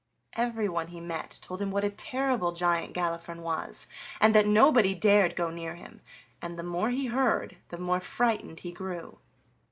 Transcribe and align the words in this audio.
Everyone 0.33 0.87
he 0.87 0.99
met 0.99 1.37
told 1.43 1.61
him 1.61 1.69
what 1.69 1.83
a 1.83 1.91
terrible 1.91 2.53
giant 2.53 2.95
Galifron 2.95 3.41
was, 3.43 3.87
and 4.19 4.33
that 4.33 4.47
nobody 4.47 4.95
dared 4.95 5.35
go 5.35 5.51
near 5.51 5.75
him; 5.75 6.01
and 6.41 6.57
the 6.57 6.63
more 6.63 6.89
he 6.89 7.05
heard, 7.05 7.57
the 7.67 7.77
more 7.77 7.99
frightened 7.99 8.61
he 8.61 8.71
grew. 8.71 9.19